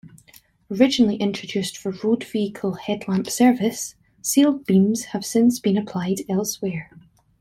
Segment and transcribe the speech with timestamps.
[0.71, 6.89] Originally introduced for road vehicle headlamp service, sealed beams have since been applied elsewhere.